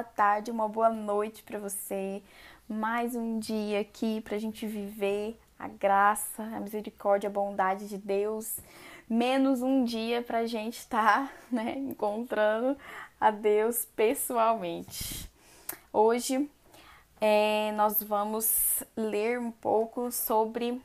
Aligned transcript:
boa 0.00 0.04
tarde, 0.04 0.50
uma 0.50 0.66
boa 0.66 0.88
noite 0.88 1.42
para 1.42 1.58
você. 1.58 2.22
Mais 2.66 3.14
um 3.14 3.38
dia 3.38 3.80
aqui 3.80 4.22
para 4.22 4.36
a 4.36 4.38
gente 4.38 4.66
viver 4.66 5.38
a 5.58 5.68
graça, 5.68 6.42
a 6.42 6.58
misericórdia, 6.58 7.28
a 7.28 7.32
bondade 7.32 7.86
de 7.86 7.98
Deus. 7.98 8.60
Menos 9.06 9.60
um 9.60 9.84
dia 9.84 10.22
para 10.22 10.38
a 10.38 10.46
gente 10.46 10.78
estar 10.78 11.26
tá, 11.26 11.32
né, 11.52 11.76
encontrando 11.76 12.78
a 13.20 13.30
Deus 13.30 13.86
pessoalmente. 13.94 15.30
Hoje 15.92 16.48
é, 17.20 17.70
nós 17.72 18.02
vamos 18.02 18.82
ler 18.96 19.38
um 19.38 19.50
pouco 19.50 20.10
sobre 20.10 20.80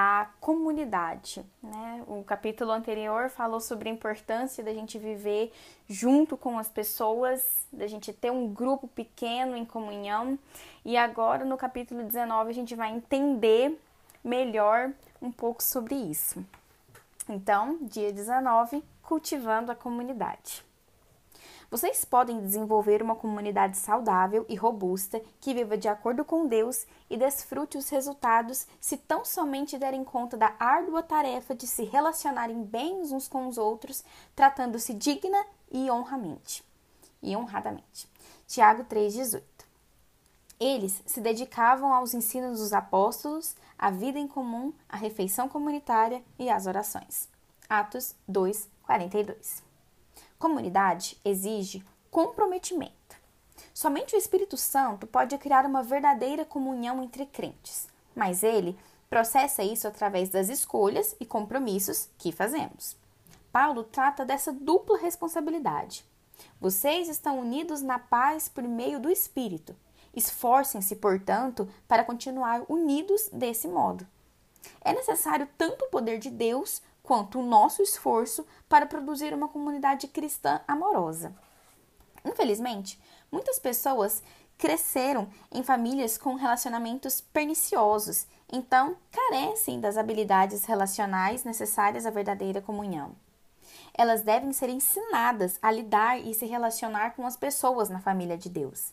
a 0.00 0.28
comunidade. 0.38 1.44
Né? 1.60 2.04
O 2.06 2.22
capítulo 2.22 2.70
anterior 2.70 3.28
falou 3.28 3.60
sobre 3.60 3.88
a 3.88 3.92
importância 3.92 4.62
da 4.62 4.72
gente 4.72 4.96
viver 4.96 5.52
junto 5.88 6.36
com 6.36 6.56
as 6.56 6.68
pessoas, 6.68 7.66
da 7.72 7.88
gente 7.88 8.12
ter 8.12 8.30
um 8.30 8.46
grupo 8.46 8.86
pequeno 8.86 9.56
em 9.56 9.64
comunhão. 9.64 10.38
E 10.84 10.96
agora, 10.96 11.44
no 11.44 11.56
capítulo 11.56 12.04
19, 12.04 12.48
a 12.48 12.54
gente 12.54 12.76
vai 12.76 12.92
entender 12.92 13.76
melhor 14.22 14.92
um 15.20 15.32
pouco 15.32 15.60
sobre 15.60 15.96
isso. 15.96 16.46
Então, 17.28 17.78
dia 17.82 18.12
19, 18.12 18.84
cultivando 19.02 19.72
a 19.72 19.74
comunidade. 19.74 20.67
Vocês 21.70 22.02
podem 22.02 22.40
desenvolver 22.40 23.02
uma 23.02 23.14
comunidade 23.14 23.76
saudável 23.76 24.46
e 24.48 24.56
robusta 24.56 25.20
que 25.38 25.52
viva 25.52 25.76
de 25.76 25.86
acordo 25.86 26.24
com 26.24 26.46
Deus 26.46 26.86
e 27.10 27.16
desfrute 27.16 27.76
os 27.76 27.90
resultados 27.90 28.66
se 28.80 28.96
tão 28.96 29.22
somente 29.22 29.76
derem 29.76 30.02
conta 30.02 30.34
da 30.34 30.54
árdua 30.58 31.02
tarefa 31.02 31.54
de 31.54 31.66
se 31.66 31.84
relacionarem 31.84 32.64
bem 32.64 33.02
uns 33.12 33.28
com 33.28 33.46
os 33.46 33.58
outros, 33.58 34.02
tratando-se 34.34 34.94
digna 34.94 35.44
e 35.70 35.90
honramente. 35.90 36.64
E 37.22 37.36
honradamente. 37.36 38.08
Tiago 38.46 38.84
3,18. 38.84 39.42
Eles 40.58 41.02
se 41.04 41.20
dedicavam 41.20 41.92
aos 41.92 42.14
ensinos 42.14 42.60
dos 42.60 42.72
apóstolos, 42.72 43.54
à 43.78 43.90
vida 43.90 44.18
em 44.18 44.26
comum, 44.26 44.72
à 44.88 44.96
refeição 44.96 45.48
comunitária 45.48 46.24
e 46.38 46.48
às 46.48 46.66
orações. 46.66 47.28
Atos 47.68 48.14
2, 48.26 48.68
42. 48.84 49.67
Comunidade 50.38 51.18
exige 51.24 51.84
comprometimento. 52.10 52.92
Somente 53.74 54.14
o 54.14 54.18
Espírito 54.18 54.56
Santo 54.56 55.06
pode 55.06 55.36
criar 55.38 55.66
uma 55.66 55.82
verdadeira 55.82 56.44
comunhão 56.44 57.02
entre 57.02 57.26
crentes, 57.26 57.88
mas 58.14 58.42
ele 58.42 58.78
processa 59.10 59.62
isso 59.62 59.88
através 59.88 60.28
das 60.28 60.48
escolhas 60.48 61.16
e 61.18 61.26
compromissos 61.26 62.08
que 62.18 62.30
fazemos. 62.30 62.96
Paulo 63.50 63.82
trata 63.82 64.24
dessa 64.24 64.52
dupla 64.52 64.98
responsabilidade. 64.98 66.04
Vocês 66.60 67.08
estão 67.08 67.40
unidos 67.40 67.82
na 67.82 67.98
paz 67.98 68.48
por 68.48 68.62
meio 68.62 69.00
do 69.00 69.10
Espírito. 69.10 69.74
Esforcem-se, 70.14 70.96
portanto, 70.96 71.68
para 71.86 72.04
continuar 72.04 72.62
unidos 72.68 73.28
desse 73.32 73.66
modo. 73.66 74.06
É 74.80 74.92
necessário 74.92 75.48
tanto 75.56 75.84
o 75.84 75.88
poder 75.88 76.18
de 76.18 76.30
Deus 76.30 76.82
quanto 77.08 77.40
o 77.40 77.42
nosso 77.42 77.80
esforço 77.80 78.46
para 78.68 78.84
produzir 78.84 79.32
uma 79.32 79.48
comunidade 79.48 80.06
cristã 80.08 80.60
amorosa. 80.68 81.34
Infelizmente, 82.22 83.00
muitas 83.32 83.58
pessoas 83.58 84.22
cresceram 84.58 85.26
em 85.50 85.62
famílias 85.62 86.18
com 86.18 86.34
relacionamentos 86.34 87.22
perniciosos, 87.22 88.26
então 88.52 88.94
carecem 89.10 89.80
das 89.80 89.96
habilidades 89.96 90.66
relacionais 90.66 91.44
necessárias 91.44 92.04
à 92.04 92.10
verdadeira 92.10 92.60
comunhão. 92.60 93.12
Elas 93.94 94.20
devem 94.20 94.52
ser 94.52 94.68
ensinadas 94.68 95.58
a 95.62 95.70
lidar 95.70 96.20
e 96.20 96.34
se 96.34 96.44
relacionar 96.44 97.16
com 97.16 97.26
as 97.26 97.38
pessoas 97.38 97.88
na 97.88 98.00
família 98.00 98.36
de 98.36 98.50
Deus. 98.50 98.92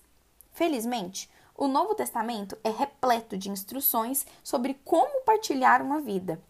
Felizmente, 0.54 1.30
o 1.54 1.68
Novo 1.68 1.94
Testamento 1.94 2.58
é 2.64 2.70
repleto 2.70 3.38
de 3.38 3.50
instruções 3.50 4.26
sobre 4.42 4.80
como 4.86 5.26
partilhar 5.26 5.82
uma 5.82 6.00
vida. 6.00 6.42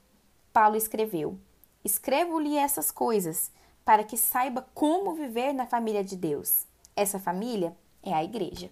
Paulo 0.54 0.76
escreveu: 0.76 1.40
Escrevo-lhe 1.86 2.58
essas 2.58 2.90
coisas, 2.90 3.52
para 3.86 4.04
que 4.04 4.18
saiba 4.18 4.68
como 4.74 5.14
viver 5.14 5.54
na 5.54 5.68
família 5.68 6.04
de 6.04 6.16
Deus. 6.16 6.66
Essa 6.96 7.20
família 7.20 7.78
é 8.02 8.12
a 8.12 8.24
igreja. 8.24 8.72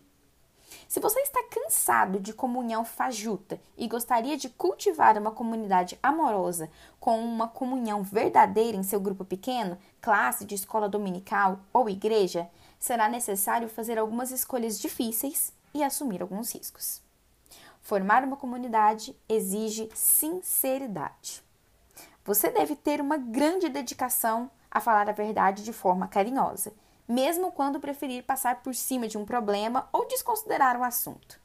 Se 0.88 1.00
você 1.00 1.20
está 1.20 1.44
cansado 1.44 2.20
de 2.20 2.34
comunhão 2.34 2.84
fajuta 2.84 3.62
e 3.78 3.88
gostaria 3.88 4.36
de 4.36 4.50
cultivar 4.50 5.16
uma 5.16 5.30
comunidade 5.30 5.96
amorosa 6.02 6.72
com 7.00 7.24
uma 7.24 7.48
comunhão 7.48 8.02
verdadeira 8.02 8.76
em 8.76 8.82
seu 8.82 9.00
grupo 9.00 9.24
pequeno, 9.24 9.78
classe 10.02 10.44
de 10.44 10.56
escola 10.56 10.90
dominical 10.90 11.60
ou 11.72 11.88
igreja, 11.88 12.50
será 12.80 13.08
necessário 13.08 13.70
fazer 13.70 14.00
algumas 14.00 14.32
escolhas 14.32 14.80
difíceis 14.80 15.54
e 15.72 15.84
assumir 15.84 16.24
alguns 16.24 16.52
riscos. 16.52 17.00
Formar 17.80 18.24
uma 18.24 18.38
comunidade 18.38 19.16
exige 19.30 19.88
sinceridade. 19.94 21.44
Você 22.26 22.50
deve 22.50 22.76
ter 22.76 23.02
uma 23.02 23.18
grande 23.18 23.68
dedicação 23.68 24.50
a 24.72 24.80
falar 24.80 25.10
a 25.10 25.14
verdade 25.14 25.64
de 25.64 25.74
forma 25.74 26.08
carinhosa, 26.08 26.72
mesmo 27.08 27.52
quando 27.52 27.82
preferir 27.82 28.24
passar 28.24 28.62
por 28.64 28.74
cima 28.74 29.08
de 29.08 29.18
um 29.18 29.26
problema 29.26 29.90
ou 29.92 30.08
desconsiderar 30.08 30.80
o 30.80 30.84
assunto. 30.84 31.38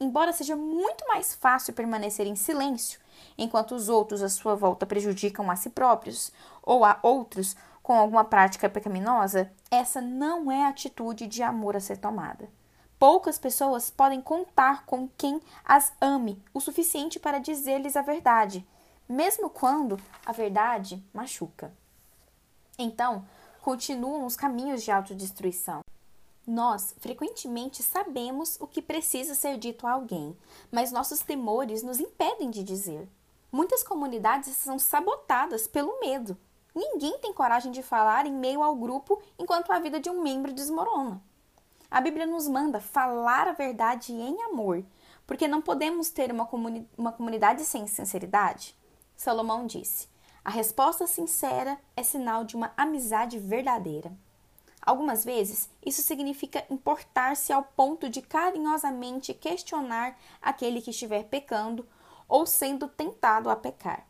Embora 0.00 0.32
seja 0.32 0.56
muito 0.56 1.06
mais 1.06 1.34
fácil 1.34 1.72
permanecer 1.72 2.26
em 2.26 2.34
silêncio 2.34 3.00
enquanto 3.38 3.74
os 3.74 3.88
outros 3.88 4.20
à 4.20 4.28
sua 4.28 4.54
volta 4.54 4.84
prejudicam 4.84 5.50
a 5.50 5.56
si 5.56 5.70
próprios 5.70 6.32
ou 6.62 6.84
a 6.84 6.98
outros 7.02 7.56
com 7.80 7.94
alguma 7.94 8.24
prática 8.24 8.68
pecaminosa, 8.68 9.50
essa 9.70 10.00
não 10.00 10.50
é 10.50 10.64
a 10.64 10.70
atitude 10.70 11.28
de 11.28 11.40
amor 11.40 11.76
a 11.76 11.80
ser 11.80 11.98
tomada. 11.98 12.48
Poucas 12.98 13.38
pessoas 13.38 13.90
podem 13.90 14.20
contar 14.20 14.84
com 14.84 15.08
quem 15.16 15.40
as 15.64 15.92
ame 16.00 16.42
o 16.52 16.60
suficiente 16.60 17.20
para 17.20 17.38
dizer-lhes 17.38 17.96
a 17.96 18.02
verdade, 18.02 18.66
mesmo 19.08 19.48
quando 19.48 20.00
a 20.24 20.32
verdade 20.32 21.02
machuca. 21.12 21.72
Então, 22.78 23.24
continuam 23.62 24.26
os 24.26 24.36
caminhos 24.36 24.82
de 24.82 24.90
autodestruição. 24.90 25.80
Nós 26.46 26.94
frequentemente 27.00 27.82
sabemos 27.82 28.56
o 28.60 28.66
que 28.66 28.80
precisa 28.80 29.34
ser 29.34 29.58
dito 29.58 29.86
a 29.86 29.92
alguém, 29.92 30.36
mas 30.70 30.92
nossos 30.92 31.20
temores 31.20 31.82
nos 31.82 31.98
impedem 31.98 32.50
de 32.50 32.62
dizer. 32.62 33.08
Muitas 33.50 33.82
comunidades 33.82 34.56
são 34.56 34.78
sabotadas 34.78 35.66
pelo 35.66 35.98
medo. 35.98 36.36
Ninguém 36.74 37.18
tem 37.18 37.32
coragem 37.32 37.72
de 37.72 37.82
falar 37.82 38.26
em 38.26 38.32
meio 38.32 38.62
ao 38.62 38.76
grupo 38.76 39.20
enquanto 39.38 39.72
a 39.72 39.78
vida 39.78 39.98
de 39.98 40.10
um 40.10 40.22
membro 40.22 40.52
desmorona. 40.52 41.20
A 41.90 42.00
Bíblia 42.00 42.26
nos 42.26 42.46
manda 42.46 42.80
falar 42.80 43.48
a 43.48 43.52
verdade 43.52 44.12
em 44.12 44.42
amor, 44.42 44.84
porque 45.26 45.48
não 45.48 45.62
podemos 45.62 46.10
ter 46.10 46.30
uma, 46.30 46.46
comuni 46.46 46.88
uma 46.96 47.12
comunidade 47.12 47.64
sem 47.64 47.86
sinceridade. 47.86 48.76
Salomão 49.16 49.66
disse: 49.66 50.08
A 50.44 50.50
resposta 50.50 51.06
sincera 51.06 51.78
é 51.96 52.02
sinal 52.02 52.44
de 52.44 52.54
uma 52.54 52.72
amizade 52.76 53.38
verdadeira. 53.38 54.12
Algumas 54.80 55.24
vezes, 55.24 55.68
isso 55.84 56.00
significa 56.02 56.64
importar-se 56.70 57.52
ao 57.52 57.64
ponto 57.64 58.08
de 58.08 58.22
carinhosamente 58.22 59.34
questionar 59.34 60.16
aquele 60.40 60.80
que 60.80 60.90
estiver 60.90 61.24
pecando 61.24 61.84
ou 62.28 62.46
sendo 62.46 62.86
tentado 62.86 63.50
a 63.50 63.56
pecar. 63.56 64.06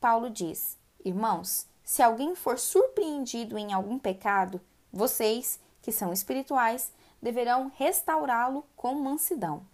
Paulo 0.00 0.28
diz: 0.28 0.76
Irmãos, 1.04 1.66
se 1.84 2.02
alguém 2.02 2.34
for 2.34 2.58
surpreendido 2.58 3.56
em 3.56 3.72
algum 3.72 3.98
pecado, 3.98 4.60
vocês, 4.92 5.60
que 5.80 5.92
são 5.92 6.12
espirituais, 6.12 6.92
deverão 7.22 7.70
restaurá-lo 7.76 8.64
com 8.74 8.94
mansidão. 8.94 9.64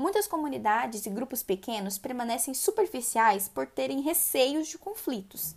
Muitas 0.00 0.26
comunidades 0.26 1.04
e 1.04 1.10
grupos 1.10 1.42
pequenos 1.42 1.98
permanecem 1.98 2.54
superficiais 2.54 3.50
por 3.50 3.66
terem 3.66 4.00
receios 4.00 4.66
de 4.68 4.78
conflitos. 4.78 5.54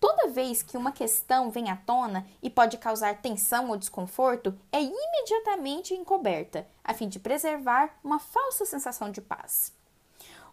Toda 0.00 0.26
vez 0.26 0.64
que 0.64 0.76
uma 0.76 0.90
questão 0.90 1.48
vem 1.48 1.70
à 1.70 1.76
tona 1.76 2.26
e 2.42 2.50
pode 2.50 2.76
causar 2.76 3.22
tensão 3.22 3.70
ou 3.70 3.76
desconforto, 3.76 4.52
é 4.72 4.82
imediatamente 4.82 5.94
encoberta, 5.94 6.66
a 6.82 6.92
fim 6.92 7.08
de 7.08 7.20
preservar 7.20 7.96
uma 8.02 8.18
falsa 8.18 8.66
sensação 8.66 9.12
de 9.12 9.20
paz. 9.20 9.72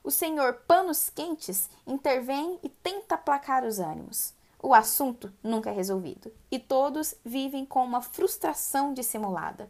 O 0.04 0.12
senhor 0.12 0.62
Panos 0.68 1.10
Quentes 1.10 1.68
intervém 1.88 2.60
e 2.62 2.70
tenta 2.70 3.16
aplacar 3.16 3.66
os 3.66 3.80
ânimos. 3.80 4.36
O 4.62 4.72
assunto 4.72 5.34
nunca 5.42 5.72
é 5.72 5.74
resolvido 5.74 6.32
e 6.52 6.60
todos 6.60 7.16
vivem 7.26 7.66
com 7.66 7.84
uma 7.84 8.04
frustração 8.04 8.94
dissimulada. 8.94 9.68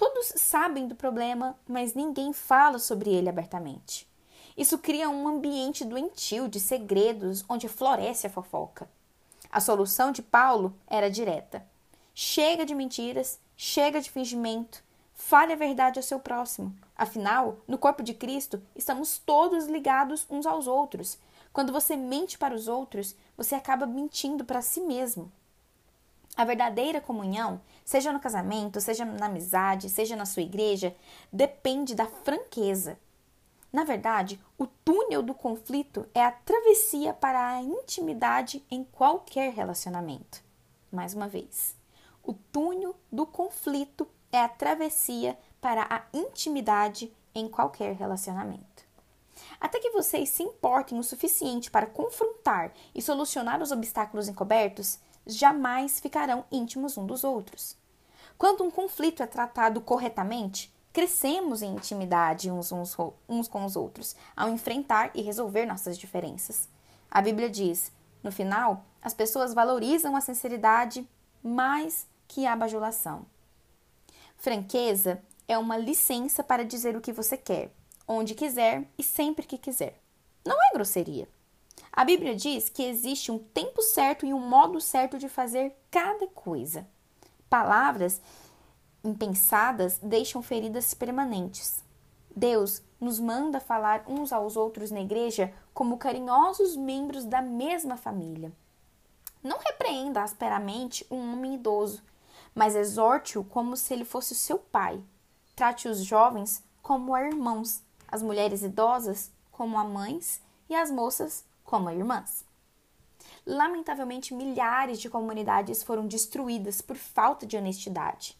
Todos 0.00 0.32
sabem 0.36 0.88
do 0.88 0.94
problema, 0.94 1.58
mas 1.68 1.92
ninguém 1.92 2.32
fala 2.32 2.78
sobre 2.78 3.10
ele 3.10 3.28
abertamente. 3.28 4.08
Isso 4.56 4.78
cria 4.78 5.10
um 5.10 5.28
ambiente 5.28 5.84
doentio 5.84 6.48
de 6.48 6.58
segredos 6.58 7.44
onde 7.46 7.68
floresce 7.68 8.26
a 8.26 8.30
fofoca. 8.30 8.88
A 9.52 9.60
solução 9.60 10.10
de 10.10 10.22
Paulo 10.22 10.74
era 10.86 11.10
direta: 11.10 11.68
chega 12.14 12.64
de 12.64 12.74
mentiras, 12.74 13.38
chega 13.54 14.00
de 14.00 14.10
fingimento, 14.10 14.82
fale 15.12 15.52
a 15.52 15.56
verdade 15.56 15.98
ao 15.98 16.02
seu 16.02 16.18
próximo. 16.18 16.74
Afinal, 16.96 17.58
no 17.68 17.76
corpo 17.76 18.02
de 18.02 18.14
Cristo, 18.14 18.62
estamos 18.74 19.18
todos 19.18 19.66
ligados 19.66 20.24
uns 20.30 20.46
aos 20.46 20.66
outros. 20.66 21.18
Quando 21.52 21.74
você 21.74 21.94
mente 21.94 22.38
para 22.38 22.54
os 22.54 22.68
outros, 22.68 23.14
você 23.36 23.54
acaba 23.54 23.84
mentindo 23.86 24.46
para 24.46 24.62
si 24.62 24.80
mesmo. 24.80 25.30
A 26.36 26.44
verdadeira 26.44 27.00
comunhão, 27.00 27.60
seja 27.84 28.12
no 28.12 28.20
casamento, 28.20 28.80
seja 28.80 29.04
na 29.04 29.26
amizade, 29.26 29.90
seja 29.90 30.16
na 30.16 30.24
sua 30.24 30.42
igreja, 30.42 30.96
depende 31.32 31.94
da 31.94 32.06
franqueza. 32.06 32.98
Na 33.72 33.84
verdade, 33.84 34.40
o 34.58 34.66
túnel 34.66 35.22
do 35.22 35.34
conflito 35.34 36.06
é 36.14 36.24
a 36.24 36.32
travessia 36.32 37.12
para 37.12 37.54
a 37.54 37.62
intimidade 37.62 38.64
em 38.70 38.82
qualquer 38.82 39.52
relacionamento. 39.52 40.42
Mais 40.90 41.14
uma 41.14 41.28
vez, 41.28 41.76
o 42.22 42.32
túnel 42.32 42.96
do 43.12 43.24
conflito 43.26 44.08
é 44.32 44.40
a 44.40 44.48
travessia 44.48 45.38
para 45.60 45.86
a 45.88 46.02
intimidade 46.12 47.12
em 47.34 47.48
qualquer 47.48 47.94
relacionamento. 47.94 48.84
Até 49.60 49.78
que 49.78 49.90
vocês 49.90 50.28
se 50.30 50.42
importem 50.42 50.98
o 50.98 51.04
suficiente 51.04 51.70
para 51.70 51.86
confrontar 51.86 52.72
e 52.94 53.00
solucionar 53.00 53.62
os 53.62 53.70
obstáculos 53.70 54.28
encobertos, 54.28 54.98
jamais 55.34 56.00
ficarão 56.00 56.44
íntimos 56.50 56.96
um 56.96 57.06
dos 57.06 57.24
outros. 57.24 57.76
Quando 58.36 58.64
um 58.64 58.70
conflito 58.70 59.22
é 59.22 59.26
tratado 59.26 59.80
corretamente, 59.80 60.72
crescemos 60.92 61.62
em 61.62 61.74
intimidade 61.74 62.50
uns, 62.50 62.72
uns, 62.72 62.96
uns 63.28 63.48
com 63.48 63.64
os 63.64 63.76
outros, 63.76 64.16
ao 64.36 64.48
enfrentar 64.48 65.10
e 65.14 65.22
resolver 65.22 65.66
nossas 65.66 65.98
diferenças. 65.98 66.68
A 67.10 67.20
Bíblia 67.20 67.50
diz: 67.50 67.92
no 68.22 68.32
final, 68.32 68.84
as 69.02 69.14
pessoas 69.14 69.54
valorizam 69.54 70.16
a 70.16 70.20
sinceridade 70.20 71.08
mais 71.42 72.06
que 72.28 72.46
a 72.46 72.54
bajulação. 72.54 73.26
Franqueza 74.36 75.22
é 75.48 75.58
uma 75.58 75.76
licença 75.76 76.42
para 76.42 76.64
dizer 76.64 76.96
o 76.96 77.00
que 77.00 77.12
você 77.12 77.36
quer, 77.36 77.70
onde 78.06 78.34
quiser 78.34 78.84
e 78.96 79.02
sempre 79.02 79.46
que 79.46 79.58
quiser. 79.58 80.00
Não 80.44 80.56
é 80.56 80.72
grosseria. 80.72 81.28
A 81.92 82.04
Bíblia 82.04 82.34
diz 82.34 82.68
que 82.68 82.82
existe 82.82 83.30
um 83.30 83.38
tempo 83.38 83.82
certo 83.82 84.24
e 84.24 84.32
um 84.32 84.40
modo 84.40 84.80
certo 84.80 85.18
de 85.18 85.28
fazer 85.28 85.76
cada 85.90 86.26
coisa. 86.28 86.86
Palavras 87.48 88.20
impensadas 89.02 89.98
deixam 90.02 90.42
feridas 90.42 90.94
permanentes. 90.94 91.82
Deus 92.34 92.82
nos 93.00 93.18
manda 93.18 93.58
falar 93.58 94.04
uns 94.06 94.32
aos 94.32 94.56
outros 94.56 94.90
na 94.90 95.00
igreja 95.00 95.52
como 95.74 95.98
carinhosos 95.98 96.76
membros 96.76 97.24
da 97.24 97.42
mesma 97.42 97.96
família. 97.96 98.52
Não 99.42 99.58
repreenda 99.58 100.22
asperamente 100.22 101.06
um 101.10 101.32
homem 101.32 101.54
idoso, 101.54 102.02
mas 102.54 102.76
exorte-o 102.76 103.42
como 103.42 103.76
se 103.76 103.94
ele 103.94 104.04
fosse 104.04 104.32
o 104.32 104.36
seu 104.36 104.58
pai. 104.58 105.02
Trate 105.56 105.88
os 105.88 106.04
jovens 106.04 106.62
como 106.82 107.16
irmãos, 107.16 107.82
as 108.06 108.22
mulheres 108.22 108.62
idosas 108.62 109.30
como 109.50 109.78
a 109.78 109.84
mães 109.84 110.42
e 110.68 110.74
as 110.74 110.90
moças 110.90 111.44
como 111.70 111.88
irmãs. 111.88 112.44
Lamentavelmente, 113.46 114.34
milhares 114.34 114.98
de 114.98 115.08
comunidades 115.08 115.84
foram 115.84 116.04
destruídas 116.04 116.80
por 116.80 116.96
falta 116.96 117.46
de 117.46 117.56
honestidade. 117.56 118.36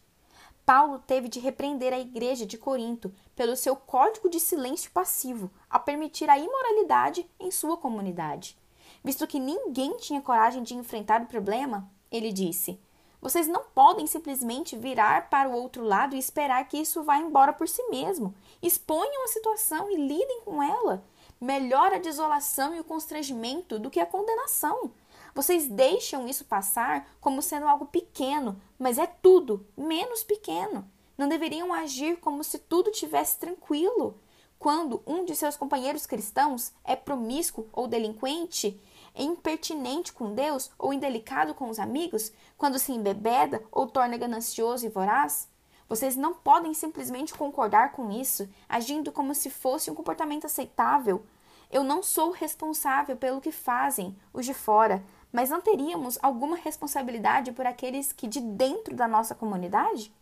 Paulo 0.65 0.99
teve 0.99 1.29
de 1.29 1.39
repreender 1.39 1.93
a 1.93 1.99
igreja 1.99 2.45
de 2.45 2.57
Corinto 2.57 3.11
pelo 3.33 3.55
seu 3.55 3.73
código 3.75 4.29
de 4.29 4.39
silêncio 4.39 4.91
passivo 4.91 5.49
ao 5.69 5.79
permitir 5.79 6.29
a 6.29 6.37
imoralidade 6.37 7.25
em 7.39 7.49
sua 7.49 7.77
comunidade. 7.77 8.57
Visto 9.01 9.25
que 9.25 9.39
ninguém 9.39 9.95
tinha 9.97 10.21
coragem 10.21 10.61
de 10.61 10.75
enfrentar 10.75 11.21
o 11.21 11.25
problema, 11.25 11.89
ele 12.11 12.33
disse: 12.33 12.77
Vocês 13.21 13.47
não 13.47 13.63
podem 13.73 14.05
simplesmente 14.05 14.77
virar 14.77 15.29
para 15.29 15.49
o 15.49 15.53
outro 15.53 15.83
lado 15.83 16.15
e 16.15 16.19
esperar 16.19 16.67
que 16.67 16.77
isso 16.77 17.01
vá 17.01 17.17
embora 17.17 17.53
por 17.53 17.67
si 17.67 17.81
mesmo. 17.89 18.35
Exponham 18.61 19.23
a 19.23 19.29
situação 19.29 19.89
e 19.89 19.95
lidem 19.95 20.41
com 20.41 20.61
ela. 20.61 21.03
Melhor 21.41 21.91
a 21.91 21.97
desolação 21.97 22.75
e 22.75 22.79
o 22.79 22.83
constrangimento 22.83 23.79
do 23.79 23.89
que 23.89 23.99
a 23.99 24.05
condenação. 24.05 24.91
Vocês 25.33 25.67
deixam 25.67 26.27
isso 26.27 26.45
passar 26.45 27.09
como 27.19 27.41
sendo 27.41 27.67
algo 27.67 27.87
pequeno, 27.87 28.61
mas 28.77 28.99
é 28.99 29.07
tudo 29.07 29.65
menos 29.75 30.23
pequeno. 30.23 30.87
Não 31.17 31.27
deveriam 31.27 31.73
agir 31.73 32.17
como 32.17 32.43
se 32.43 32.59
tudo 32.59 32.91
tivesse 32.91 33.39
tranquilo. 33.39 34.19
Quando 34.59 35.01
um 35.07 35.25
de 35.25 35.35
seus 35.35 35.57
companheiros 35.57 36.05
cristãos 36.05 36.73
é 36.83 36.95
promíscuo 36.95 37.67
ou 37.73 37.87
delinquente, 37.87 38.79
é 39.15 39.23
impertinente 39.23 40.13
com 40.13 40.35
Deus 40.35 40.69
ou 40.77 40.93
indelicado 40.93 41.55
com 41.55 41.69
os 41.69 41.79
amigos, 41.79 42.31
quando 42.55 42.77
se 42.77 42.91
embebeda 42.91 43.63
ou 43.71 43.87
torna 43.87 44.15
ganancioso 44.15 44.85
e 44.85 44.89
voraz, 44.89 45.49
vocês 45.91 46.15
não 46.15 46.33
podem 46.33 46.73
simplesmente 46.73 47.33
concordar 47.33 47.91
com 47.91 48.09
isso, 48.09 48.47
agindo 48.69 49.11
como 49.11 49.35
se 49.35 49.49
fosse 49.49 49.91
um 49.91 49.93
comportamento 49.93 50.45
aceitável. 50.45 51.25
Eu 51.69 51.83
não 51.83 52.01
sou 52.01 52.31
responsável 52.31 53.17
pelo 53.17 53.41
que 53.41 53.51
fazem 53.51 54.17
os 54.31 54.45
de 54.45 54.53
fora, 54.53 55.03
mas 55.33 55.49
não 55.49 55.59
teríamos 55.59 56.17
alguma 56.21 56.55
responsabilidade 56.55 57.51
por 57.51 57.65
aqueles 57.65 58.13
que 58.13 58.25
de 58.25 58.39
dentro 58.39 58.95
da 58.95 59.05
nossa 59.05 59.35
comunidade? 59.35 60.15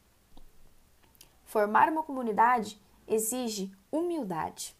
Formar 1.45 1.87
uma 1.87 2.01
comunidade 2.01 2.81
exige 3.07 3.71
humildade. 3.91 4.75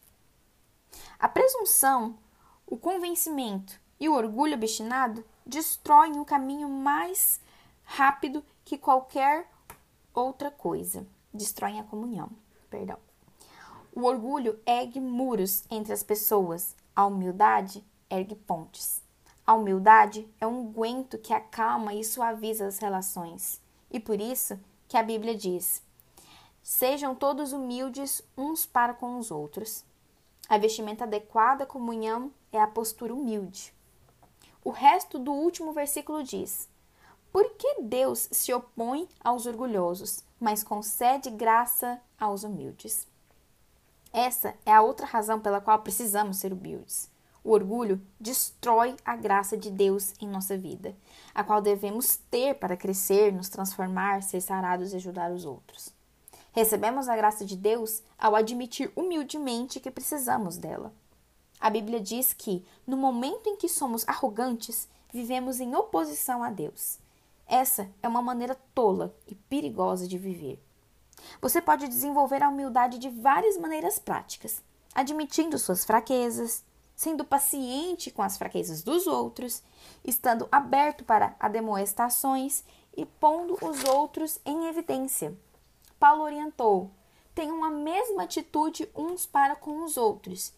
A 1.20 1.30
presunção, 1.30 2.18
o 2.66 2.76
convencimento 2.76 3.80
e 4.00 4.10
o 4.10 4.16
orgulho 4.16 4.56
obstinado 4.56 5.24
destroem 5.46 6.20
o 6.20 6.26
caminho 6.26 6.68
mais 6.68 7.40
rápido 7.84 8.44
que 8.66 8.76
qualquer 8.76 9.48
outra 10.20 10.52
coisa. 10.52 11.06
Destroem 11.34 11.80
a 11.80 11.84
comunhão. 11.84 12.30
Perdão. 12.70 12.98
O 13.96 14.04
orgulho 14.04 14.60
ergue 14.66 15.00
muros 15.00 15.64
entre 15.70 15.92
as 15.92 16.04
pessoas, 16.04 16.76
a 16.96 17.06
humildade 17.06 17.84
ergue 18.10 18.36
pontes. 18.36 19.02
A 19.46 19.54
humildade 19.54 20.28
é 20.40 20.46
um 20.46 20.72
guento 20.72 21.18
que 21.18 21.34
acalma 21.34 21.94
e 21.94 22.04
suaviza 22.04 22.68
as 22.68 22.78
relações. 22.78 23.60
E 23.90 24.00
por 24.00 24.22
isso 24.22 24.60
que 24.88 24.96
a 24.96 25.04
Bíblia 25.04 25.36
diz: 25.36 25.82
Sejam 26.62 27.16
todos 27.16 27.52
humildes 27.52 28.22
uns 28.38 28.66
para 28.66 28.94
com 28.94 29.18
os 29.18 29.32
outros. 29.32 29.84
A 30.48 30.58
vestimenta 30.58 31.04
adequada 31.04 31.64
à 31.64 31.68
comunhão 31.68 32.32
é 32.52 32.62
a 32.62 32.68
postura 32.68 33.14
humilde. 33.14 33.74
O 34.64 34.70
resto 34.70 35.18
do 35.18 35.32
último 35.32 35.74
versículo 35.74 36.24
diz: 36.24 36.70
Por 37.32 37.52
que 37.52 37.82
Deus 37.82 38.28
se 38.32 38.54
opõe 38.54 39.08
aos 39.24 39.46
orgulhosos, 39.46 40.24
mas 40.40 40.64
concede 40.64 41.30
graça 41.30 42.02
aos 42.20 42.44
humildes? 42.44 43.08
Essa 44.12 44.56
é 44.66 44.74
a 44.74 44.82
outra 44.82 45.06
razão 45.06 45.40
pela 45.40 45.62
qual 45.62 45.80
precisamos 45.80 46.38
ser 46.38 46.52
humildes. 46.52 47.10
O 47.44 47.52
orgulho 47.52 48.02
destrói 48.20 48.96
a 49.06 49.16
graça 49.16 49.56
de 49.56 49.70
Deus 49.70 50.14
em 50.20 50.28
nossa 50.28 50.58
vida, 50.58 50.96
a 51.34 51.44
qual 51.44 51.62
devemos 51.62 52.18
ter 52.30 52.56
para 52.56 52.76
crescer, 52.76 53.32
nos 53.32 53.50
transformar, 53.50 54.24
ser 54.24 54.42
sarados 54.42 54.92
e 54.92 54.96
ajudar 54.96 55.32
os 55.32 55.46
outros. 55.46 55.94
Recebemos 56.52 57.08
a 57.08 57.16
graça 57.16 57.46
de 57.46 57.56
Deus 57.56 58.02
ao 58.18 58.36
admitir 58.36 58.92
humildemente 58.96 59.80
que 59.80 59.92
precisamos 59.92 60.58
dela. 60.58 60.92
A 61.60 61.70
Bíblia 61.70 62.00
diz 62.00 62.34
que, 62.34 62.66
no 62.88 62.98
momento 62.98 63.48
em 63.48 63.56
que 63.56 63.70
somos 63.70 64.08
arrogantes, 64.08 64.88
vivemos 65.14 65.60
em 65.60 65.76
oposição 65.76 66.44
a 66.44 66.50
Deus. 66.50 66.98
Essa 67.50 67.90
é 68.04 68.08
uma 68.08 68.22
maneira 68.22 68.54
tola 68.76 69.16
e 69.26 69.34
perigosa 69.34 70.08
de 70.08 70.20
viver. 70.20 70.64
Você 71.42 71.60
pode 71.60 71.88
desenvolver 71.88 72.44
a 72.44 72.50
humildade 72.50 73.00
de 73.00 73.10
várias 73.10 73.58
maneiras 73.58 73.98
práticas, 73.98 74.64
admitindo 74.94 75.58
suas 75.58 75.84
fraquezas, 75.84 76.64
sendo 76.96 77.26
paciente 77.26 78.12
com 78.12 78.22
as 78.22 78.38
fraquezas 78.38 78.84
dos 78.84 79.08
outros, 79.08 79.64
estando 80.06 80.48
aberto 80.52 81.04
para 81.04 81.36
ademoestações 81.40 82.64
e 82.96 83.04
pondo 83.04 83.58
os 83.64 83.84
outros 83.86 84.40
em 84.46 84.68
evidência. 84.68 85.36
Paulo 86.00 86.26
orientou: 86.26 86.92
tenham 87.34 87.64
a 87.64 87.72
mesma 87.72 88.24
atitude 88.24 88.88
uns 88.96 89.26
para 89.26 89.56
com 89.56 89.84
os 89.84 89.98
outros 89.98 90.54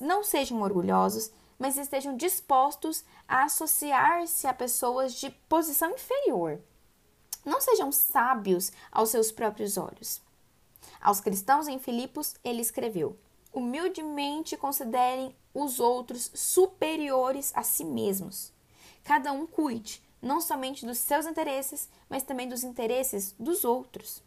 não 0.00 0.22
sejam 0.22 0.62
orgulhosos, 0.62 1.30
mas 1.58 1.76
estejam 1.76 2.16
dispostos 2.16 3.04
a 3.26 3.44
associar-se 3.44 4.46
a 4.46 4.54
pessoas 4.54 5.14
de 5.14 5.30
posição 5.48 5.90
inferior. 5.90 6.60
Não 7.44 7.60
sejam 7.60 7.90
sábios 7.90 8.72
aos 8.90 9.10
seus 9.10 9.32
próprios 9.32 9.76
olhos. 9.76 10.20
Aos 11.00 11.20
cristãos 11.20 11.66
em 11.66 11.78
Filipos, 11.78 12.34
ele 12.44 12.62
escreveu: 12.62 13.16
Humildemente 13.52 14.56
considerem 14.56 15.34
os 15.52 15.80
outros 15.80 16.30
superiores 16.34 17.52
a 17.54 17.62
si 17.62 17.84
mesmos. 17.84 18.52
Cada 19.04 19.32
um 19.32 19.46
cuide 19.46 20.02
não 20.22 20.40
somente 20.40 20.86
dos 20.86 20.98
seus 20.98 21.26
interesses, 21.26 21.88
mas 22.08 22.22
também 22.22 22.48
dos 22.48 22.62
interesses 22.62 23.34
dos 23.38 23.64
outros. 23.64 24.22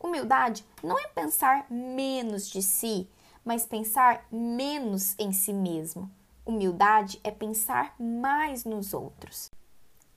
Humildade 0.00 0.64
não 0.82 0.98
é 0.98 1.06
pensar 1.08 1.66
menos 1.70 2.48
de 2.48 2.62
si, 2.62 3.08
mas 3.44 3.64
pensar 3.64 4.26
menos 4.30 5.14
em 5.18 5.32
si 5.32 5.52
mesmo. 5.52 6.10
Humildade 6.48 7.20
é 7.22 7.30
pensar 7.30 7.94
mais 8.00 8.64
nos 8.64 8.94
outros. 8.94 9.50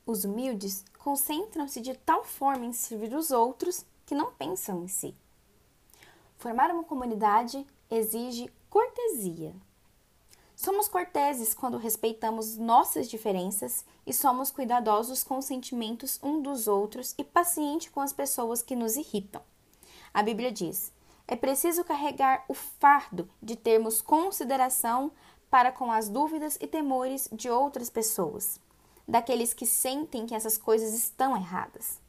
Os 0.05 0.23
humildes 0.23 0.85
concentram-se 0.97 1.81
de 1.81 1.93
tal 1.93 2.23
forma 2.23 2.63
em 2.63 2.71
servir 2.71 3.13
os 3.13 3.31
outros 3.31 3.85
que 4.05 4.15
não 4.15 4.31
pensam 4.31 4.81
em 4.81 4.87
si. 4.87 5.13
Formar 6.37 6.71
uma 6.71 6.85
comunidade 6.85 7.67
exige 7.89 8.49
cortesia. 8.69 9.53
Somos 10.55 10.87
corteses 10.87 11.53
quando 11.53 11.77
respeitamos 11.77 12.55
nossas 12.55 13.09
diferenças 13.09 13.83
e 14.07 14.13
somos 14.13 14.49
cuidadosos 14.49 15.25
com 15.25 15.37
os 15.37 15.43
sentimentos 15.43 16.17
um 16.23 16.41
dos 16.41 16.65
outros 16.65 17.13
e 17.17 17.25
pacientes 17.25 17.91
com 17.91 17.99
as 17.99 18.13
pessoas 18.13 18.63
que 18.63 18.73
nos 18.73 18.95
irritam. 18.95 19.41
A 20.13 20.23
Bíblia 20.23 20.49
diz: 20.49 20.93
é 21.31 21.35
preciso 21.37 21.85
carregar 21.85 22.43
o 22.49 22.53
fardo 22.53 23.29
de 23.41 23.55
termos 23.55 24.01
consideração 24.01 25.13
para 25.51 25.71
com 25.71 25.91
as 25.91 26.07
dúvidas 26.07 26.57
e 26.61 26.65
temores 26.65 27.27
de 27.31 27.49
outras 27.49 27.89
pessoas, 27.89 28.57
daqueles 29.05 29.53
que 29.53 29.65
sentem 29.65 30.25
que 30.25 30.33
essas 30.33 30.57
coisas 30.57 30.93
estão 30.93 31.35
erradas. 31.35 31.99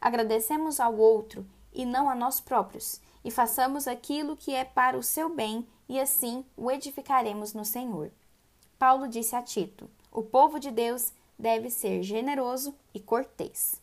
Agradecemos 0.00 0.78
ao 0.78 0.96
outro 0.96 1.44
e 1.72 1.84
não 1.84 2.08
a 2.08 2.14
nós 2.14 2.40
próprios, 2.40 3.00
e 3.24 3.32
façamos 3.32 3.88
aquilo 3.88 4.36
que 4.36 4.54
é 4.54 4.64
para 4.64 4.96
o 4.96 5.02
seu 5.02 5.28
bem, 5.28 5.66
e 5.88 5.98
assim 5.98 6.44
o 6.56 6.70
edificaremos 6.70 7.52
no 7.52 7.64
Senhor. 7.64 8.12
Paulo 8.78 9.08
disse 9.08 9.34
a 9.34 9.42
Tito: 9.42 9.90
o 10.12 10.22
povo 10.22 10.60
de 10.60 10.70
Deus 10.70 11.12
deve 11.36 11.70
ser 11.70 12.02
generoso 12.02 12.72
e 12.94 13.00
cortês. 13.00 13.82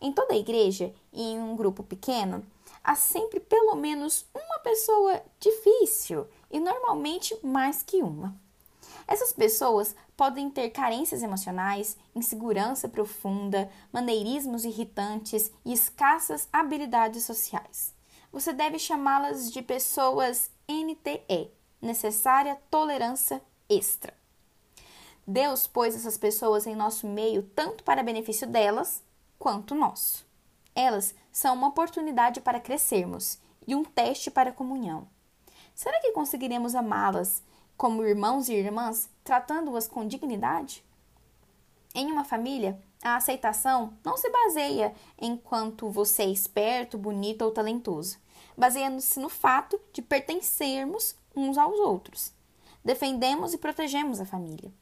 Em 0.00 0.12
toda 0.12 0.34
a 0.34 0.38
igreja 0.38 0.92
e 1.12 1.22
em 1.22 1.38
um 1.40 1.54
grupo 1.54 1.84
pequeno, 1.84 2.44
há 2.82 2.96
sempre 2.96 3.38
pelo 3.38 3.76
menos 3.76 4.26
uma 4.34 4.47
pessoa 4.68 5.22
difícil 5.40 6.26
e 6.50 6.60
normalmente 6.60 7.34
mais 7.42 7.82
que 7.82 8.02
uma. 8.02 8.38
Essas 9.06 9.32
pessoas 9.32 9.96
podem 10.14 10.50
ter 10.50 10.68
carências 10.68 11.22
emocionais, 11.22 11.96
insegurança 12.14 12.86
profunda, 12.86 13.70
maneirismos 13.90 14.66
irritantes 14.66 15.50
e 15.64 15.72
escassas 15.72 16.46
habilidades 16.52 17.24
sociais. 17.24 17.94
Você 18.30 18.52
deve 18.52 18.78
chamá-las 18.78 19.50
de 19.50 19.62
pessoas 19.62 20.50
NTE 20.68 21.50
necessária 21.80 22.60
tolerância 22.70 23.40
extra. 23.70 24.12
Deus 25.26 25.66
pôs 25.66 25.94
essas 25.94 26.18
pessoas 26.18 26.66
em 26.66 26.76
nosso 26.76 27.06
meio 27.06 27.42
tanto 27.42 27.82
para 27.84 28.02
benefício 28.02 28.46
delas 28.46 29.02
quanto 29.38 29.74
nosso. 29.74 30.26
Elas 30.74 31.14
são 31.32 31.54
uma 31.54 31.68
oportunidade 31.68 32.42
para 32.42 32.60
crescermos 32.60 33.38
e 33.68 33.74
um 33.74 33.84
teste 33.84 34.30
para 34.30 34.48
a 34.48 34.52
comunhão. 34.52 35.06
Será 35.74 36.00
que 36.00 36.12
conseguiremos 36.12 36.74
amá-las 36.74 37.42
como 37.76 38.02
irmãos 38.02 38.48
e 38.48 38.54
irmãs, 38.54 39.10
tratando-as 39.22 39.86
com 39.86 40.08
dignidade? 40.08 40.82
Em 41.94 42.10
uma 42.10 42.24
família, 42.24 42.80
a 43.02 43.16
aceitação 43.16 43.92
não 44.02 44.16
se 44.16 44.30
baseia 44.30 44.94
em 45.18 45.36
quanto 45.36 45.90
você 45.90 46.22
é 46.22 46.30
esperto, 46.30 46.96
bonito 46.96 47.42
ou 47.42 47.50
talentoso. 47.50 48.16
Baseia-se 48.56 49.20
no 49.20 49.28
fato 49.28 49.78
de 49.92 50.00
pertencermos 50.00 51.14
uns 51.36 51.58
aos 51.58 51.78
outros. 51.78 52.32
Defendemos 52.82 53.52
e 53.52 53.58
protegemos 53.58 54.18
a 54.18 54.26
família. 54.26 54.72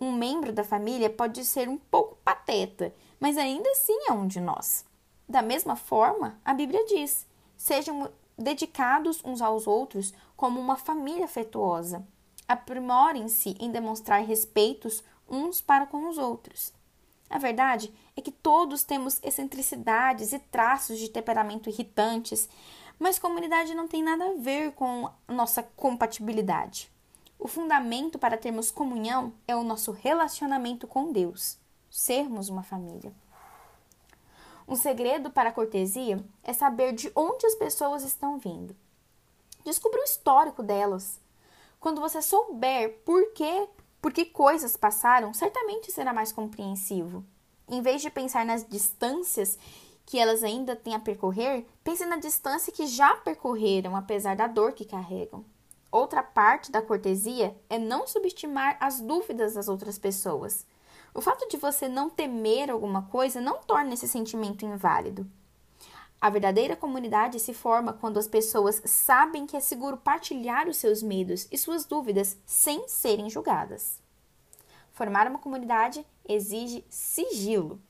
Um 0.00 0.12
membro 0.12 0.52
da 0.52 0.62
família 0.62 1.10
pode 1.10 1.44
ser 1.44 1.68
um 1.68 1.76
pouco 1.76 2.16
pateta, 2.24 2.94
mas 3.18 3.36
ainda 3.36 3.68
assim 3.70 3.98
é 4.08 4.12
um 4.12 4.26
de 4.26 4.40
nós. 4.40 4.84
Da 5.28 5.42
mesma 5.42 5.74
forma, 5.74 6.40
a 6.44 6.54
Bíblia 6.54 6.84
diz: 6.86 7.26
sejam 7.60 8.10
dedicados 8.40 9.22
uns 9.24 9.42
aos 9.42 9.66
outros 9.66 10.14
como 10.36 10.58
uma 10.58 10.76
família 10.76 11.26
afetuosa. 11.26 12.06
Aprimorem-se 12.48 13.54
em 13.60 13.70
demonstrar 13.70 14.24
respeitos 14.24 15.04
uns 15.28 15.60
para 15.60 15.86
com 15.86 16.08
os 16.08 16.18
outros. 16.18 16.72
A 17.28 17.38
verdade 17.38 17.92
é 18.16 18.20
que 18.20 18.32
todos 18.32 18.82
temos 18.82 19.20
excentricidades 19.22 20.32
e 20.32 20.38
traços 20.38 20.98
de 20.98 21.08
temperamento 21.08 21.68
irritantes, 21.68 22.48
mas 22.98 23.18
comunidade 23.18 23.74
não 23.74 23.86
tem 23.86 24.02
nada 24.02 24.24
a 24.24 24.34
ver 24.34 24.72
com 24.72 25.08
nossa 25.28 25.62
compatibilidade. 25.62 26.90
O 27.38 27.46
fundamento 27.46 28.18
para 28.18 28.36
termos 28.36 28.70
comunhão 28.70 29.32
é 29.46 29.54
o 29.54 29.62
nosso 29.62 29.92
relacionamento 29.92 30.86
com 30.86 31.12
Deus, 31.12 31.56
sermos 31.88 32.48
uma 32.48 32.62
família. 32.62 33.12
Um 34.70 34.76
segredo 34.76 35.30
para 35.30 35.48
a 35.48 35.52
cortesia 35.52 36.24
é 36.44 36.52
saber 36.52 36.92
de 36.92 37.10
onde 37.16 37.44
as 37.44 37.56
pessoas 37.56 38.04
estão 38.04 38.38
vindo. 38.38 38.76
Descubra 39.64 40.00
o 40.00 40.04
histórico 40.04 40.62
delas. 40.62 41.20
Quando 41.80 42.00
você 42.00 42.22
souber 42.22 43.00
por 43.04 43.32
quê, 43.32 43.68
por 44.00 44.12
que 44.12 44.24
coisas 44.24 44.76
passaram, 44.76 45.34
certamente 45.34 45.90
será 45.90 46.12
mais 46.12 46.30
compreensivo. 46.30 47.24
Em 47.68 47.82
vez 47.82 48.00
de 48.00 48.10
pensar 48.10 48.46
nas 48.46 48.64
distâncias 48.64 49.58
que 50.06 50.20
elas 50.20 50.44
ainda 50.44 50.76
têm 50.76 50.94
a 50.94 51.00
percorrer, 51.00 51.66
pense 51.82 52.06
na 52.06 52.18
distância 52.18 52.72
que 52.72 52.86
já 52.86 53.16
percorreram, 53.16 53.96
apesar 53.96 54.36
da 54.36 54.46
dor 54.46 54.72
que 54.72 54.84
carregam. 54.84 55.44
Outra 55.90 56.22
parte 56.22 56.70
da 56.70 56.80
cortesia 56.80 57.56
é 57.68 57.76
não 57.76 58.06
subestimar 58.06 58.76
as 58.78 59.00
dúvidas 59.00 59.54
das 59.54 59.66
outras 59.66 59.98
pessoas. 59.98 60.64
O 61.12 61.20
fato 61.20 61.48
de 61.48 61.56
você 61.56 61.88
não 61.88 62.08
temer 62.08 62.70
alguma 62.70 63.02
coisa 63.02 63.40
não 63.40 63.58
torna 63.58 63.94
esse 63.94 64.06
sentimento 64.06 64.64
inválido. 64.64 65.26
A 66.20 66.28
verdadeira 66.28 66.76
comunidade 66.76 67.40
se 67.40 67.54
forma 67.54 67.94
quando 67.94 68.18
as 68.18 68.28
pessoas 68.28 68.82
sabem 68.84 69.46
que 69.46 69.56
é 69.56 69.60
seguro 69.60 69.96
partilhar 69.96 70.68
os 70.68 70.76
seus 70.76 71.02
medos 71.02 71.48
e 71.50 71.56
suas 71.56 71.86
dúvidas 71.86 72.36
sem 72.44 72.86
serem 72.86 73.30
julgadas. 73.30 73.98
Formar 74.92 75.26
uma 75.26 75.38
comunidade 75.38 76.06
exige 76.28 76.84
sigilo. 76.90 77.80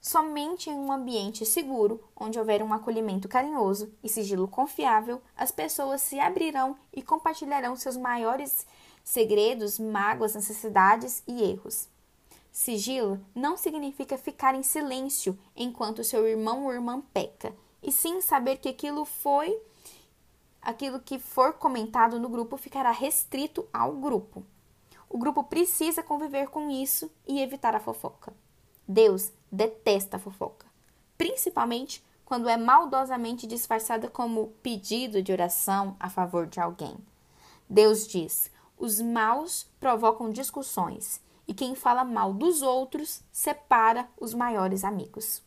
Somente 0.00 0.68
em 0.68 0.74
um 0.74 0.90
ambiente 0.90 1.46
seguro, 1.46 2.02
onde 2.16 2.38
houver 2.38 2.62
um 2.62 2.72
acolhimento 2.72 3.28
carinhoso 3.28 3.92
e 4.02 4.08
sigilo 4.08 4.48
confiável, 4.48 5.22
as 5.36 5.52
pessoas 5.52 6.00
se 6.00 6.18
abrirão 6.18 6.76
e 6.92 7.00
compartilharão 7.00 7.76
seus 7.76 7.96
maiores 7.96 8.66
segredos, 9.04 9.78
mágoas, 9.78 10.34
necessidades 10.34 11.22
e 11.28 11.42
erros. 11.44 11.88
Sigilo 12.52 13.24
não 13.34 13.56
significa 13.56 14.18
ficar 14.18 14.54
em 14.54 14.62
silêncio 14.62 15.38
enquanto 15.54 16.04
seu 16.04 16.26
irmão 16.26 16.64
ou 16.64 16.72
irmã 16.72 17.00
peca, 17.12 17.54
e 17.82 17.92
sim 17.92 18.20
saber 18.20 18.56
que 18.56 18.68
aquilo 18.68 19.04
foi 19.04 19.56
aquilo 20.60 21.00
que 21.00 21.18
for 21.18 21.54
comentado 21.54 22.18
no 22.18 22.28
grupo 22.28 22.56
ficará 22.56 22.90
restrito 22.90 23.66
ao 23.72 23.92
grupo. 23.92 24.44
O 25.08 25.18
grupo 25.18 25.44
precisa 25.44 26.02
conviver 26.02 26.48
com 26.48 26.70
isso 26.70 27.10
e 27.26 27.40
evitar 27.40 27.74
a 27.74 27.80
fofoca. 27.80 28.32
Deus 28.86 29.32
detesta 29.50 30.16
a 30.16 30.20
fofoca, 30.20 30.66
principalmente 31.16 32.04
quando 32.24 32.48
é 32.48 32.56
maldosamente 32.56 33.46
disfarçada 33.46 34.08
como 34.08 34.48
pedido 34.62 35.22
de 35.22 35.32
oração 35.32 35.96
a 35.98 36.10
favor 36.10 36.46
de 36.46 36.60
alguém. 36.60 36.96
Deus 37.68 38.06
diz: 38.06 38.50
os 38.78 39.00
maus 39.00 39.66
provocam 39.80 40.30
discussões 40.30 41.20
e 41.50 41.52
quem 41.52 41.74
fala 41.74 42.04
mal 42.04 42.32
dos 42.32 42.62
outros 42.62 43.24
separa 43.32 44.08
os 44.20 44.32
maiores 44.32 44.84
amigos. 44.84 45.42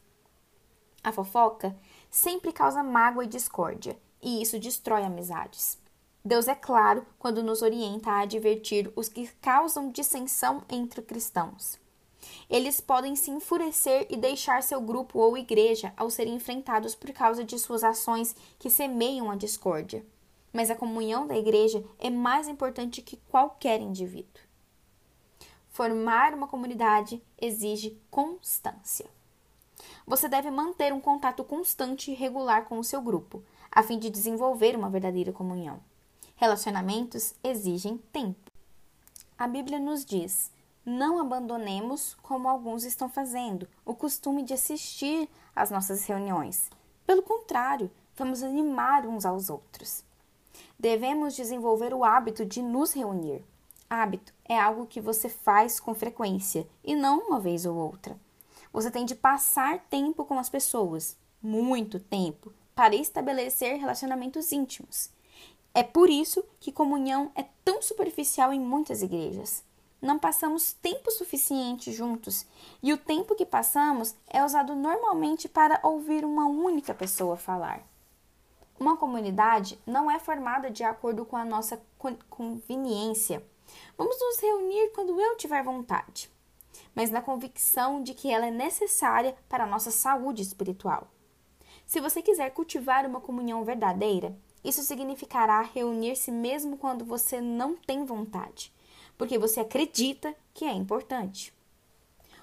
A 1.01 1.13
fofoca 1.13 1.73
sempre 2.11 2.51
causa 2.51 2.83
mágoa 2.83 3.23
e 3.23 3.27
discórdia, 3.27 3.97
e 4.21 4.41
isso 4.41 4.59
destrói 4.59 5.03
amizades. 5.03 5.79
Deus 6.23 6.49
é 6.49 6.55
claro 6.55 7.05
quando 7.17 7.41
nos 7.41 7.61
orienta 7.61 8.11
a 8.11 8.19
advertir 8.19 8.91
os 8.97 9.07
que 9.07 9.29
causam 9.41 9.91
dissensão 9.91 10.61
entre 10.69 11.01
cristãos. 11.01 11.79
Eles 12.49 12.81
podem 12.81 13.15
se 13.15 13.31
enfurecer 13.31 14.05
e 14.09 14.17
deixar 14.17 14.61
seu 14.61 14.81
grupo 14.81 15.19
ou 15.19 15.37
igreja 15.37 15.93
ao 15.95 16.09
serem 16.09 16.35
enfrentados 16.35 16.93
por 16.95 17.13
causa 17.13 17.45
de 17.45 17.57
suas 17.57 17.81
ações 17.81 18.35
que 18.59 18.69
semeiam 18.69 19.31
a 19.31 19.37
discórdia. 19.37 20.05
Mas 20.51 20.69
a 20.69 20.75
comunhão 20.75 21.25
da 21.25 21.37
igreja 21.37 21.81
é 21.97 22.09
mais 22.09 22.49
importante 22.49 23.01
que 23.01 23.15
qualquer 23.31 23.79
indivíduo. 23.79 24.42
Formar 25.73 26.35
uma 26.35 26.47
comunidade 26.47 27.19
exige 27.35 27.99
constância. 28.11 29.07
Você 30.05 30.29
deve 30.29 30.51
manter 30.51 30.93
um 30.93 31.01
contato 31.01 31.43
constante 31.43 32.11
e 32.11 32.13
regular 32.13 32.65
com 32.65 32.77
o 32.77 32.83
seu 32.83 33.01
grupo, 33.01 33.43
a 33.71 33.81
fim 33.81 33.97
de 33.97 34.11
desenvolver 34.11 34.75
uma 34.75 34.87
verdadeira 34.87 35.33
comunhão. 35.33 35.79
Relacionamentos 36.35 37.33
exigem 37.43 37.97
tempo. 38.11 38.51
A 39.35 39.47
Bíblia 39.47 39.79
nos 39.79 40.05
diz: 40.05 40.51
não 40.85 41.19
abandonemos, 41.19 42.15
como 42.21 42.47
alguns 42.47 42.83
estão 42.83 43.09
fazendo, 43.09 43.67
o 43.83 43.95
costume 43.95 44.43
de 44.43 44.53
assistir 44.53 45.27
às 45.55 45.71
nossas 45.71 46.05
reuniões. 46.05 46.69
Pelo 47.03 47.23
contrário, 47.23 47.89
vamos 48.15 48.43
animar 48.43 49.07
uns 49.07 49.25
aos 49.25 49.49
outros. 49.49 50.03
Devemos 50.77 51.35
desenvolver 51.35 51.95
o 51.95 52.03
hábito 52.03 52.45
de 52.45 52.61
nos 52.61 52.93
reunir. 52.93 53.43
Hábito 53.89 54.33
é 54.45 54.59
algo 54.59 54.87
que 54.87 55.01
você 55.01 55.29
faz 55.29 55.79
com 55.79 55.93
frequência 55.93 56.67
e 56.83 56.95
não 56.95 57.19
uma 57.19 57.39
vez 57.39 57.65
ou 57.65 57.75
outra. 57.75 58.17
Você 58.71 58.89
tem 58.89 59.05
de 59.05 59.15
passar 59.15 59.79
tempo 59.89 60.25
com 60.25 60.39
as 60.39 60.49
pessoas, 60.49 61.17
muito 61.41 61.99
tempo, 61.99 62.51
para 62.73 62.95
estabelecer 62.95 63.77
relacionamentos 63.77 64.51
íntimos. 64.51 65.11
É 65.73 65.83
por 65.83 66.09
isso 66.09 66.43
que 66.59 66.71
comunhão 66.71 67.31
é 67.35 67.45
tão 67.63 67.81
superficial 67.81 68.51
em 68.53 68.59
muitas 68.59 69.01
igrejas. 69.01 69.63
Não 70.01 70.19
passamos 70.19 70.73
tempo 70.73 71.09
suficiente 71.11 71.91
juntos 71.91 72.45
e 72.81 72.91
o 72.91 72.97
tempo 72.97 73.35
que 73.35 73.45
passamos 73.45 74.15
é 74.27 74.43
usado 74.43 74.75
normalmente 74.75 75.47
para 75.47 75.79
ouvir 75.81 76.25
uma 76.25 76.45
única 76.45 76.93
pessoa 76.93 77.37
falar. 77.37 77.81
Uma 78.79 78.97
comunidade 78.97 79.79
não 79.85 80.11
é 80.11 80.19
formada 80.19 80.69
de 80.69 80.83
acordo 80.83 81.25
com 81.25 81.37
a 81.37 81.45
nossa 81.45 81.81
conveniência. 82.29 83.41
Vamos 83.97 84.17
nos 84.19 84.39
reunir 84.39 84.91
quando 84.93 85.19
eu 85.19 85.35
tiver 85.37 85.63
vontade, 85.63 86.29
mas 86.95 87.09
na 87.09 87.21
convicção 87.21 88.01
de 88.01 88.13
que 88.13 88.29
ela 88.31 88.47
é 88.47 88.51
necessária 88.51 89.35
para 89.47 89.63
a 89.63 89.67
nossa 89.67 89.91
saúde 89.91 90.41
espiritual. 90.41 91.07
Se 91.85 91.99
você 91.99 92.21
quiser 92.21 92.51
cultivar 92.51 93.05
uma 93.05 93.21
comunhão 93.21 93.63
verdadeira, 93.63 94.35
isso 94.63 94.81
significará 94.81 95.61
reunir-se 95.61 96.31
mesmo 96.31 96.77
quando 96.77 97.03
você 97.03 97.41
não 97.41 97.75
tem 97.75 98.05
vontade, 98.05 98.73
porque 99.17 99.37
você 99.37 99.59
acredita 99.59 100.35
que 100.53 100.65
é 100.65 100.71
importante. 100.71 101.53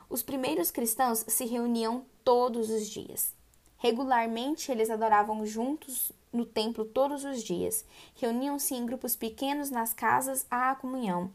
Os 0.08 0.22
primeiros 0.22 0.70
cristãos 0.70 1.24
se 1.26 1.44
reuniam 1.46 2.04
todos 2.24 2.68
os 2.68 2.88
dias. 2.88 3.34
Regularmente, 3.82 4.70
eles 4.70 4.90
adoravam 4.90 5.44
juntos 5.46 6.12
no 6.30 6.44
templo 6.44 6.84
todos 6.84 7.25
os 7.25 7.42
dias, 7.42 7.82
reuniam-se 8.14 8.75
em 8.75 8.84
grupos 8.84 9.16
pequenos 9.16 9.70
nas 9.70 9.94
casas 9.94 10.46
à 10.50 10.75
comunhão 10.75 11.32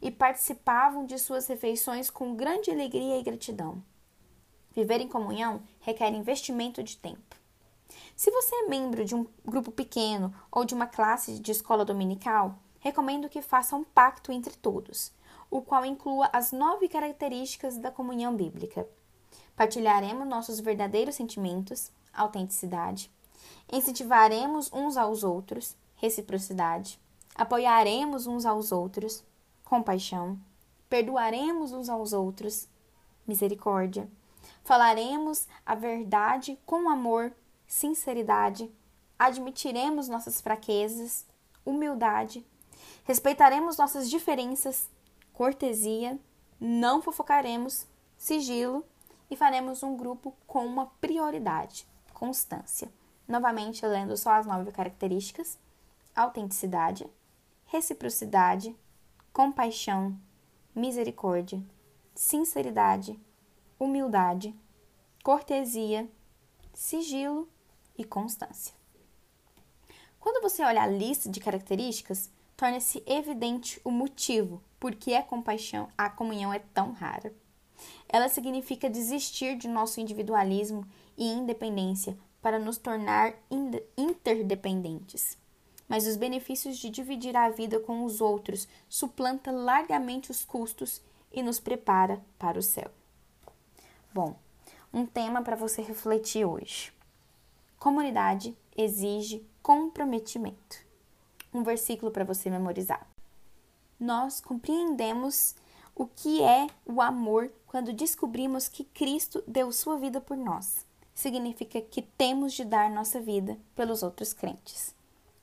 e 0.00 0.08
participavam 0.08 1.04
de 1.04 1.18
suas 1.18 1.48
refeições 1.48 2.08
com 2.08 2.36
grande 2.36 2.70
alegria 2.70 3.18
e 3.18 3.22
gratidão. 3.24 3.82
Viver 4.70 5.00
em 5.00 5.08
comunhão 5.08 5.60
requer 5.80 6.14
investimento 6.14 6.84
de 6.84 6.96
tempo. 6.96 7.36
Se 8.14 8.30
você 8.30 8.54
é 8.54 8.68
membro 8.68 9.04
de 9.04 9.16
um 9.16 9.26
grupo 9.44 9.72
pequeno 9.72 10.32
ou 10.52 10.64
de 10.64 10.74
uma 10.74 10.86
classe 10.86 11.40
de 11.40 11.50
escola 11.50 11.84
dominical, 11.84 12.60
recomendo 12.78 13.28
que 13.28 13.42
faça 13.42 13.74
um 13.74 13.82
pacto 13.82 14.30
entre 14.30 14.56
todos, 14.56 15.12
o 15.50 15.60
qual 15.60 15.84
inclua 15.84 16.30
as 16.32 16.52
nove 16.52 16.88
características 16.88 17.76
da 17.76 17.90
comunhão 17.90 18.36
bíblica. 18.36 18.88
Partilharemos 19.58 20.24
nossos 20.24 20.60
verdadeiros 20.60 21.16
sentimentos, 21.16 21.90
autenticidade, 22.14 23.10
incentivaremos 23.72 24.72
uns 24.72 24.96
aos 24.96 25.24
outros, 25.24 25.74
reciprocidade, 25.96 26.96
apoiaremos 27.34 28.28
uns 28.28 28.46
aos 28.46 28.70
outros, 28.70 29.24
compaixão, 29.64 30.38
perdoaremos 30.88 31.72
uns 31.72 31.88
aos 31.88 32.12
outros, 32.12 32.68
misericórdia, 33.26 34.08
falaremos 34.62 35.48
a 35.66 35.74
verdade 35.74 36.56
com 36.64 36.88
amor, 36.88 37.32
sinceridade, 37.66 38.72
admitiremos 39.18 40.08
nossas 40.08 40.40
fraquezas, 40.40 41.26
humildade, 41.66 42.46
respeitaremos 43.02 43.76
nossas 43.76 44.08
diferenças, 44.08 44.88
cortesia, 45.32 46.16
não 46.60 47.02
fofocaremos, 47.02 47.88
sigilo 48.16 48.84
e 49.30 49.36
faremos 49.36 49.82
um 49.82 49.96
grupo 49.96 50.34
com 50.46 50.64
uma 50.64 50.86
prioridade, 51.00 51.86
constância. 52.12 52.90
Novamente, 53.26 53.84
lendo 53.86 54.16
só 54.16 54.32
as 54.32 54.46
nove 54.46 54.72
características: 54.72 55.58
autenticidade, 56.14 57.06
reciprocidade, 57.66 58.74
compaixão, 59.32 60.18
misericórdia, 60.74 61.62
sinceridade, 62.14 63.18
humildade, 63.78 64.54
cortesia, 65.22 66.08
sigilo 66.72 67.48
e 67.96 68.04
constância. 68.04 68.74
Quando 70.18 70.42
você 70.42 70.62
olha 70.62 70.82
a 70.82 70.86
lista 70.86 71.28
de 71.28 71.40
características, 71.40 72.30
torna-se 72.56 73.02
evidente 73.06 73.80
o 73.84 73.90
motivo 73.90 74.62
por 74.80 74.94
que 74.94 75.14
a 75.14 75.22
compaixão, 75.22 75.88
a 75.96 76.10
comunhão 76.10 76.52
é 76.52 76.58
tão 76.58 76.92
rara. 76.92 77.32
Ela 78.08 78.28
significa 78.28 78.88
desistir 78.88 79.56
de 79.56 79.68
nosso 79.68 80.00
individualismo 80.00 80.86
e 81.16 81.26
independência 81.26 82.16
para 82.40 82.58
nos 82.58 82.78
tornar 82.78 83.34
interdependentes. 83.96 85.36
Mas 85.88 86.06
os 86.06 86.16
benefícios 86.16 86.78
de 86.78 86.90
dividir 86.90 87.36
a 87.36 87.48
vida 87.48 87.80
com 87.80 88.04
os 88.04 88.20
outros 88.20 88.68
suplanta 88.88 89.50
largamente 89.50 90.30
os 90.30 90.44
custos 90.44 91.02
e 91.32 91.42
nos 91.42 91.58
prepara 91.58 92.22
para 92.38 92.58
o 92.58 92.62
céu. 92.62 92.90
Bom, 94.12 94.36
um 94.92 95.06
tema 95.06 95.42
para 95.42 95.56
você 95.56 95.82
refletir 95.82 96.44
hoje. 96.44 96.92
Comunidade 97.78 98.56
exige 98.76 99.46
comprometimento. 99.62 100.78
Um 101.52 101.62
versículo 101.62 102.10
para 102.10 102.24
você 102.24 102.50
memorizar. 102.50 103.06
Nós 103.98 104.40
compreendemos 104.40 105.54
o 105.98 106.06
que 106.06 106.42
é 106.42 106.68
o 106.86 107.02
amor 107.02 107.50
quando 107.66 107.92
descobrimos 107.92 108.68
que 108.68 108.84
Cristo 108.84 109.42
deu 109.46 109.72
sua 109.72 109.98
vida 109.98 110.20
por 110.20 110.36
nós. 110.36 110.86
Significa 111.12 111.80
que 111.82 112.00
temos 112.00 112.52
de 112.52 112.64
dar 112.64 112.88
nossa 112.88 113.20
vida 113.20 113.58
pelos 113.74 114.04
outros 114.04 114.32
crentes. 114.32 114.94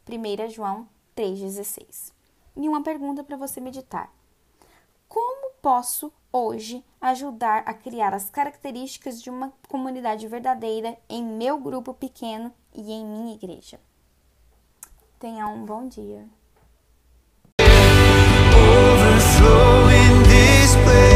1 0.10 0.50
João 0.50 0.88
3,16. 1.15 2.13
E 2.56 2.70
uma 2.70 2.82
pergunta 2.82 3.22
para 3.22 3.36
você 3.36 3.60
meditar: 3.60 4.10
Como 5.10 5.52
posso 5.62 6.13
hoje 6.32 6.86
ajudar 7.02 7.63
a 7.65 7.74
criar 7.74 8.13
as 8.13 8.30
características 8.30 9.22
de 9.22 9.30
uma 9.30 9.52
comunidade 9.68 10.26
verdadeira 10.28 10.98
em 11.10 11.24
meu 11.24 11.60
grupo 11.60 11.94
pequeno 11.94 12.54
e 12.74 12.94
em 12.94 13.06
minha 13.06 13.34
igreja. 13.34 13.80
Tenha 15.20 15.48
um 15.48 15.65
bom 15.65 15.88
dia. 15.88 16.28
away 20.88 21.14